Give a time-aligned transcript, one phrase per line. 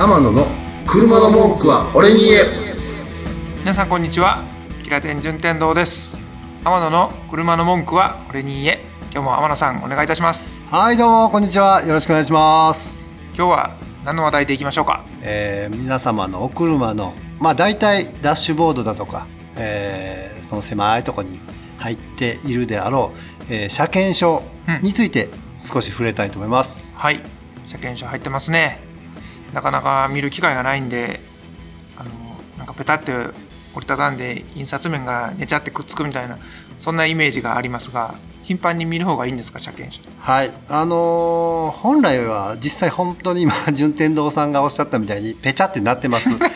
[0.00, 0.46] 天野の
[0.86, 2.42] 車の文句は俺に言え。
[3.58, 4.44] 皆さんこんにちは。
[4.84, 6.22] キラテン順天堂です。
[6.62, 8.84] 天野の車の文句は俺に言え。
[9.10, 10.62] 今日も天野さんお願いいたします。
[10.68, 11.82] はい、どうも、こんにちは。
[11.82, 13.10] よろしくお願いします。
[13.36, 15.04] 今日は何の話題でいきましょうか？
[15.20, 19.26] えー皆様のお車の、まあ大体ダッシュボードだとか、
[19.56, 21.40] えーその狭いとこに
[21.78, 23.10] 入っているであろ
[23.50, 24.44] う、えー車検証
[24.80, 25.28] について
[25.60, 26.96] 少し触れたいと思います。
[26.96, 27.20] はい。
[27.66, 28.86] 車検証入ってますね
[29.52, 31.20] なかなか見る機会がないんで
[31.96, 32.10] あの
[32.58, 33.32] なんかペタって折
[33.80, 36.38] りたたんで印刷面が寝ちゃってくっつくみたいな
[36.78, 38.14] そんなイメージがありますが
[38.48, 40.50] 頻繁に見る方がいいんですか車検証はい。
[40.70, 46.30] あのー本来は実際本当に今、 順天堂さんがおっしゃったみたいにペチャってなってます。
[46.40, 46.46] で、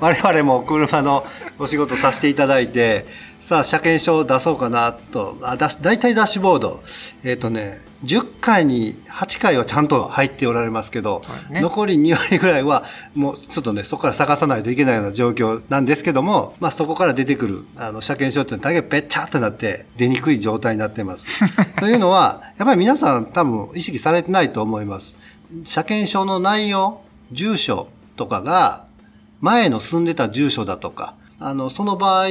[0.00, 1.24] 我々も車の
[1.58, 3.06] お仕事させていただいて、
[3.40, 6.82] さあ、車検証を出そうかなと、あ、だし、大体ダッシュボード。
[7.24, 21.28] えっ、とね、10回に8回はちゃんと入っておられますけど、うね残り2割ぐらいは、もうちょっとね、そこから探さないといけないような状況なんですけども、まあそこから出てくる、あの、車検証っていうのは大概ペッチャってなって出にくい状態になってます。
[21.80, 25.16] というのは、やっぱり皆さん多分意識されてないと思います。
[25.64, 27.00] 車検証の内容、
[27.32, 28.84] 住所とかが、
[29.40, 32.28] 前の住んでた住所だとか、あの、その場合っ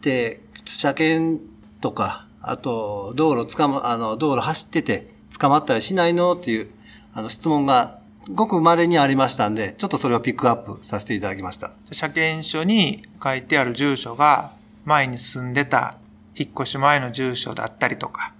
[0.00, 1.40] て、車検
[1.80, 6.34] とか、あと、道路つかま、あの、道路走ってて捕まったりしないの？
[6.34, 6.70] っていう、
[7.14, 11.72] あの、質問がごく稀にありましたんで、ちょっとそれをピックアップさせていただきました。
[11.90, 14.50] 車検証に書いてある住所が
[14.84, 15.96] 前に住んでた
[16.34, 18.34] 引っ越し前の住所だったりとか、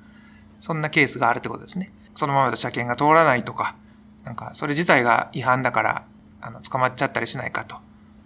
[0.61, 1.93] そんなケースがあるってことですね。
[2.15, 3.77] そのままで車検が通らないとか、
[4.25, 6.05] なんかそれ自体が違反だから、
[6.41, 7.77] あの、捕まっちゃったりしないかと。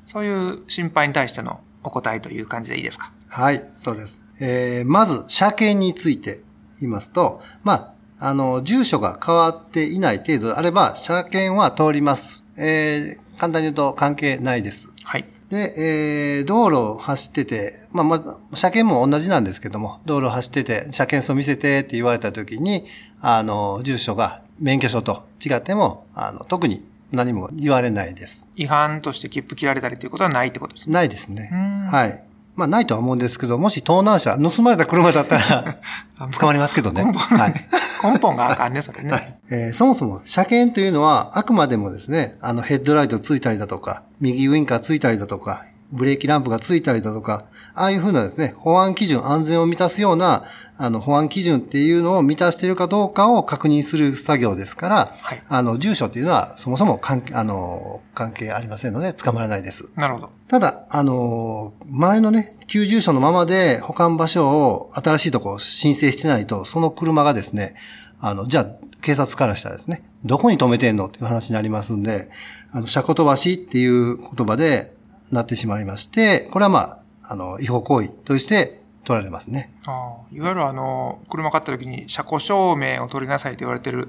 [0.07, 3.13] そういう心配に対してのお答えという感じでいいですか？
[3.29, 4.23] はい、そうです。
[4.41, 6.41] えー、まず、車検について
[6.81, 12.47] 言いますと、まあ、あの、住所が変わっていない程度であれば、車検は通ります。
[12.57, 14.92] えー、簡単に言うと関係ないです。
[15.05, 15.25] はい。
[15.51, 22.86] で、えー、道路を走ってて、まあ、まあ、車検も同じなんですけども、道路を走ってて、車検証見せてって言われた時に、
[23.20, 28.48] あの、住所が免許証と違っても、あの、特に何も言われないです。
[28.57, 30.95] 違反として切符切られたりということはないってことですね。
[30.95, 31.86] ないですねん。
[31.86, 32.26] はい。
[32.56, 35.77] まあ、ないとは思うんですけど、もし盗難車、盗まれた車だったら、
[36.40, 37.05] 捕まりますけどね。
[37.05, 37.68] 根本、はい。
[38.02, 39.12] 根本があかんね、それね。
[39.12, 39.39] はい。
[39.50, 50.45] えーそもそも車検というのは、あくまでもですね、あの、ヘッドライトついたりだとか、右ウインカーついたりだとか、ブレーキランプがついたりだとか、ああいうふうなですね、保安基準、安全を満たすような、
[50.79, 59.91] あの、保安基準っていうのを満たしているかどうかを確認する作業ですから、はいあの、住所っていうのは、そもそも関係、あの、関係ありませんので、捕まらないです。
[59.97, 60.30] なるほど。
[60.48, 67.74] ただ、あのー前のね、旧住所のままで保管場所を新しいとこ申請してないと、その車がですね、
[68.20, 68.67] あの、じゃあ、
[69.03, 72.29] 警察からしたらですね、どこに止めてんのっていう話になりますんで、
[72.73, 74.95] あの、車庫飛ばしっていう言葉で
[75.31, 79.73] なってしまいまして、これはまあ、あの、違法行為として取られますね。
[79.87, 84.09] ああいわゆるあの、車買った時に車庫証明を取りなさいと言われてる、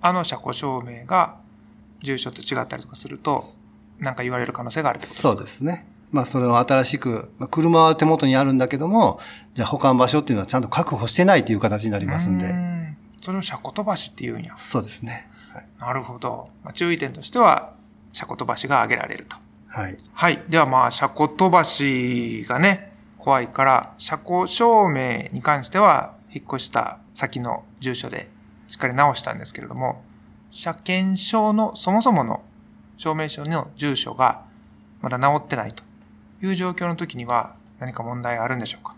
[0.00, 1.36] あの車庫証明が
[2.02, 3.44] 住所と違ったりとかすると、
[3.98, 5.32] なんか言われる可能性があるってことですか？
[5.32, 5.86] そうですね。
[6.10, 9.20] まあ、それを新しく、まあ、車は手元にあるんだけども、
[9.54, 14.56] じゃあ保管場所っていうのはちゃんと確保してないという形になりますんで、んそれを車庫飛ばしって言うんや。
[14.56, 15.28] そうですね。
[15.52, 15.66] はい。
[15.80, 16.48] なるほど。
[16.64, 17.74] まあ、注意点としては、
[18.12, 19.36] 車庫飛ばしが挙げられると。
[19.68, 19.98] はい。
[20.12, 20.42] はい。
[20.48, 28.28] ではまあ、車庫飛ばしがね、怖いから、車庫証明に関しては、引っ越した先の住所で
[28.66, 30.02] しっかり直したんですけれども、
[30.50, 32.42] 車検証のそもそもの
[32.96, 34.42] 証明書の住所が
[35.00, 35.84] まだ直ってないと
[36.42, 38.94] いう状況の時には何か問題あるんでしょうか？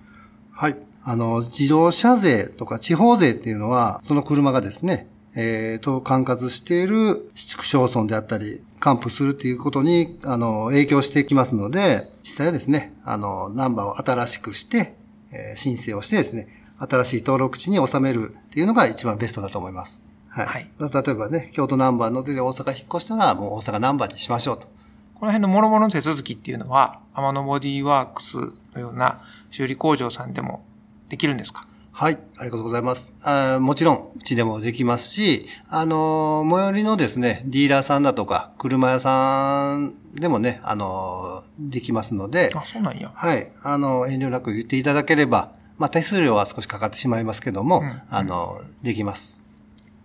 [0.53, 0.77] はい。
[1.03, 14.97] あの、自動車税とか地方税っていうのは、その車がですね、えー、と、管轄している市区町村であったり、還付するっていうことに、あの、影響してきますので、実際はですね、あの、ナンバーを新しくして、
[15.31, 16.49] えー申請をしてですね、
[16.79, 20.03] 新しい登録地に収めるっていうのが一番ベストだと思います。
[20.29, 20.47] はい。
[20.47, 24.67] はい例えばね、京都ナンバーの出で大阪引っ越したら、もう大阪ナンバーにしましょうと。
[25.15, 28.39] この辺の諸々の手続きっていうのは、天野ボディワークス
[28.75, 29.21] のような
[29.51, 30.65] 修理工場さんでも
[31.11, 31.67] できるんですか？
[31.93, 33.13] はい、ありがとうございます。
[33.25, 43.11] あーもちろん、うちでもできますし、あのー最寄りのですね、ディーラーさんだとか、車屋さんでもね、あのーできますので、あ、そうなんや。
[43.15, 49.45] はい、あの、遠慮なく言っていただければ、まあ、手数料は少しかかってしまいますけども、うんあの、できます。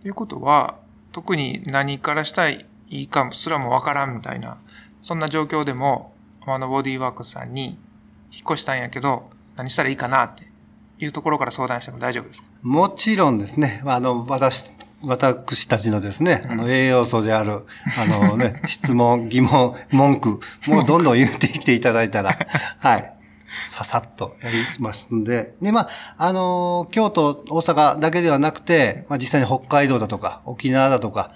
[0.02, 0.76] ということは、
[1.14, 4.58] 特に何からしたいいいかすらもわからんみたいな、
[5.02, 7.78] そんな状況でも、天野ボディーワークスさんに
[8.32, 10.46] 引っ越したんやけど、何したらいいかなって
[11.00, 12.48] いうところから相談しても大丈夫ですか？
[12.62, 14.72] もちろんですね、あの、私
[15.04, 17.64] 私たちのですね、あの、栄養素である、
[17.98, 22.36] あのね、 質問、疑問、文句、もうどんどん言ってきていただいたら、
[22.80, 23.12] はい。
[23.62, 25.56] ささっとやりますんで。
[25.62, 31.32] で、まあ、あのー京都、大阪だけではなくて、まあ、実際に北海道だとか、沖縄だとか、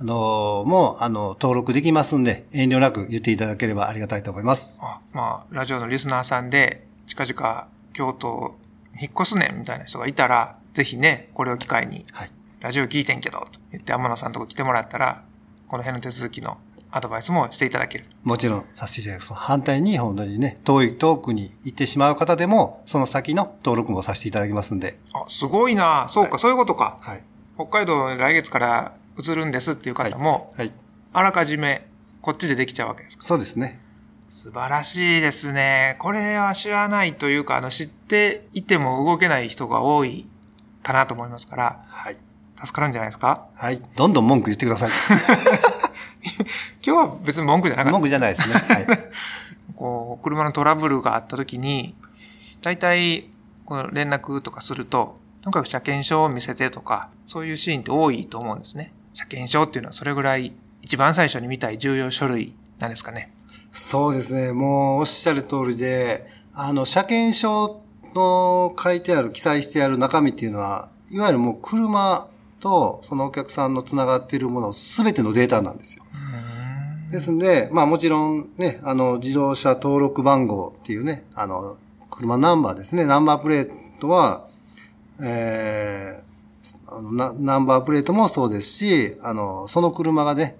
[0.00, 4.80] あのーもう、あの、登録できますんで、遠慮なく言っていただければありがたいと思います。
[4.82, 8.56] あまあ、ラジオのリスナーさんで、近々京都
[8.98, 12.30] 引っ越すねんみたいな人がいたら、ぜひね、これを機会に、はい。
[12.60, 15.24] ラジオ聞いてんけど、と言って天野さんのとこ来てもらったら、
[15.68, 16.58] この辺の手続きの
[16.90, 18.06] アドバイスもしていただける。
[18.24, 19.34] もちろんさせていただきます。
[19.34, 24.98] 反対に本当にね、遠い遠くに行ってしまう方でも、その先の登録もさせていただきますんで。
[25.14, 26.98] あ、すごいなそうか、はいそういうことか。
[27.00, 27.22] はい。
[27.54, 30.72] 北海道来月から移るんですっていう方も、はい。
[31.12, 31.86] あらかじめ
[32.20, 33.80] こっちでできちゃうわけですかそうですね。
[34.32, 35.96] 素晴らしいですね。
[35.98, 40.28] これは知らないというか、あの、知っていても動けない人が多い
[40.84, 42.16] かなと思いますから、はい。
[42.56, 43.48] 助かるんじゃないですか？
[43.56, 43.82] はい。
[43.96, 44.90] どんどん文句言ってください。
[46.86, 48.54] 今日は別に文句じゃなかった文句じゃないですね。
[48.54, 48.86] はい。
[49.74, 51.96] こう、車のトラブルがあった時に、
[52.62, 53.30] 大体、
[53.64, 58.92] この連絡とかすると、とにかく車検証を見せてとか、そういうシーンって多いと思うんですね。
[59.12, 63.32] 車検証っていうのはそれぐらい一番最初に見たい重要書類なんですかね。
[63.72, 64.52] そうですね。
[64.52, 67.82] もうおっしゃる通りで、あの、車検証
[68.14, 72.28] の書いてある、記載してある中身っていうのは、いわゆるもう車
[72.60, 76.04] とそのお客さんのつながっているものすべてのデータなんですよ。
[77.10, 81.76] ですんで、まあもちろんね、あの、自動車登録番号っていうね、あの、
[82.10, 84.46] 車ナンバーですね、ナンバープレートは、
[85.20, 90.56] えー、あのナナンバープレートもそうですし、あの、その車がね、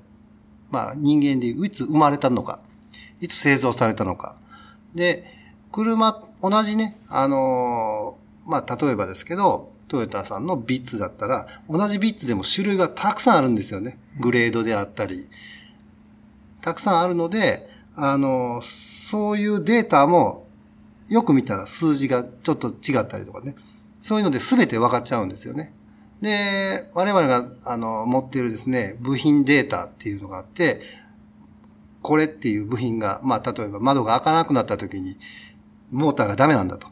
[0.71, 2.59] まあ人間でいつ生まれたのか、
[3.21, 4.37] いつ製造されたのか。
[4.95, 5.25] で、
[5.73, 13.99] 車、同じね、あのーまあ、例えばですけど、トヨタさんのビッツだったら、同じビッツでも種類がたくさんあるんですよね。
[14.19, 15.29] グレードであったり。
[16.61, 20.47] たくさんあるので、あのーそういうデータも、
[21.09, 23.57] よく見たら数字がちょっと違ったりとかね。
[24.01, 25.75] そういうので全て分かっちゃうんですよね。
[26.21, 30.81] で、我々が、あの、持っているですね、部品データっていうのがあって、
[32.03, 35.19] これっていう部品が、まあ、例えば窓が開かなくなった時に、
[35.91, 36.89] モーターがダメなんだと。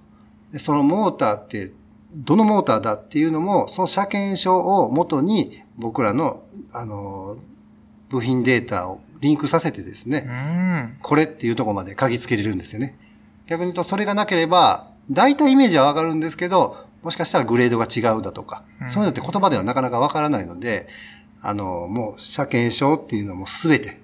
[0.52, 1.72] でそのモーターって、
[2.14, 7.36] どのモーターだっていうのも、その車検証を元に僕らの、あの、
[8.08, 10.96] 部品データをリンクさせてですね、うん。
[11.02, 12.96] これっていうところまで鍵付けれるんですよね。
[13.46, 20.88] 逆に言うと、それがなければ、大体イメージはわかるんですけど、もしかしたらグレードが違うだとか、そういうのって言葉ではなかなかわからないので、
[21.40, 24.00] あの、もう車検証っていうのはもうすべて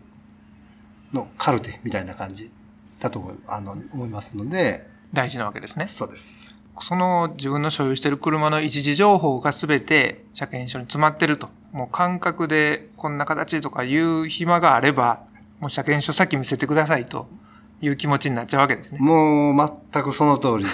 [1.15, 2.51] のカルテみたいな感じ
[3.01, 5.87] だと思いあの思いますので、大事なわけですね。
[5.89, 6.55] そうです。
[6.81, 11.49] その自分の所有している車の一時情報が全て車検証に詰まってると。
[11.73, 15.25] もう感覚でこんな形とかいう暇があれば、
[15.61, 17.29] もう車検証先見せてくださいと
[17.81, 18.99] いう気持ちになっちゃうわけですね。
[19.01, 20.71] もう全くその通りで、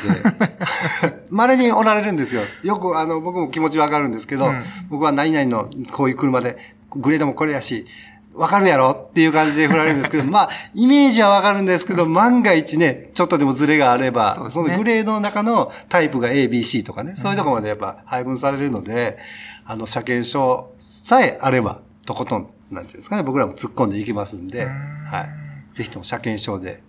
[1.30, 2.42] 稀におられるんですよ。
[2.62, 6.58] よくあの僕も気持ちわかるんですけど、うん僕は何々のこういう車で、
[6.90, 7.86] グレードもこれやし、
[8.34, 19.18] わかるやろっていう感じで振られるんですけど、 まあ、イメージはわかるんですけど、万が一ね、ちょっとでもズレがあれば、そねのグレードの中のタイプが A、B、C とかね、そういうところまでやっぱ配分されるので、
[19.64, 25.22] あの、車検証さえあれば、とことん、なんていうんですかね、僕らも突っ込んでいきますんで、は
[25.72, 25.76] い。
[25.76, 26.82] ぜひとも車検証で。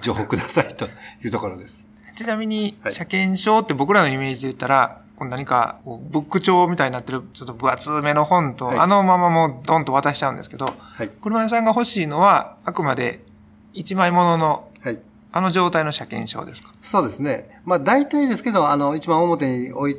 [0.00, 0.86] 情報くださいと
[1.24, 1.86] いうところです。
[2.14, 11.08] ちなみに、はい車検証って僕らのイメージで言ったら、こう何かこうブック帳みたいになってるちょっと分厚めの本と、はいあのままもうドンと渡しちゃうんですけど、はい。
[11.08, 13.24] 車屋さんが欲しいのは、あくまで
[13.72, 15.00] 一枚もののはい。
[15.34, 16.74] あの状態の車検証ですか？
[16.82, 17.62] そうですね。
[17.64, 19.96] まあ大体ですけど、あの、一番表に置い、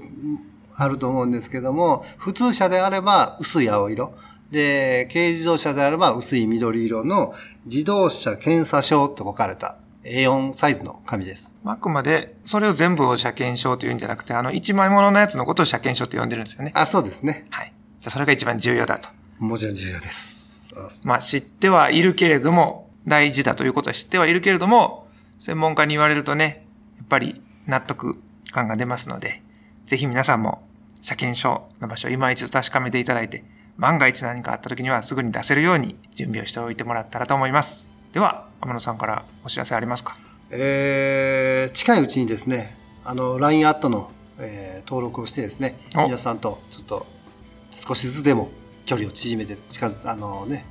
[0.76, 4.14] あると思うんですけども、普通車であれば薄い青色。
[4.52, 7.34] で、軽自動車であれば薄い緑色の
[7.66, 11.58] 自動車検査証と書かれた A4 サイズの紙です。
[11.66, 16.72] あくまで、それを全部を車検証というんじゃなくて、あの一枚もののやつのことを車検証と呼んでるんですよね。
[16.76, 17.48] あ、そうですね。
[17.50, 17.74] はい。
[18.02, 19.10] じゃあそれが一番重要だと。
[19.40, 20.74] もちろん重要です
[21.06, 25.08] まあ知ってはいるけれども、大事だということは知ってはいるけれども、
[25.40, 26.66] 専門家に言われるとね、
[26.98, 28.20] やっぱり納得
[28.52, 29.42] 感が出ますので、
[29.86, 30.64] ぜひ皆さんも
[31.02, 33.44] 車検証の場所を今一度確かめていただいて、
[33.78, 37.93] 万が一何かあった時にはすぐに出せるように準備をしておいてもらったらと思います。
[38.14, 40.16] では、天野さんからお知らせありますか？
[40.52, 47.08] えー近いうちにですね、あの、LINE アットの、えー登録をしてですね、お皆さんとちょっと
[47.72, 48.52] 少しずつでも
[48.86, 50.64] 距離を縮めて近づ、あのね、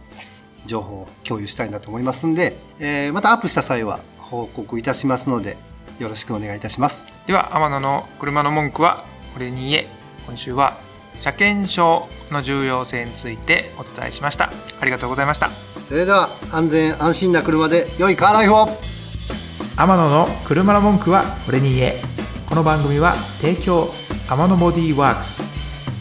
[0.66, 5.56] 情報を共有したいなと思いますんで、えーまたアップした際は報告いたしますので、
[5.98, 7.12] よろしくお願いいたします。
[7.26, 9.86] では、天野の車の文句は、俺に言え。
[10.26, 10.76] 今週は、
[11.22, 14.50] 車検証の重要性についてお伝えしました。
[14.80, 15.50] ありがとうございました。
[15.88, 18.68] それでは安全安心な車で良いカーライフを。
[19.76, 21.94] 天野の車の文句は俺に言え。
[22.48, 23.88] この番組は提供
[24.28, 25.42] 天野ボディーワークス。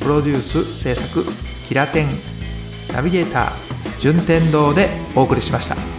[0.01, 1.23] プロデュース制作
[1.67, 2.07] キラテン
[2.91, 5.90] ナビゲーター順天堂でお送りしました。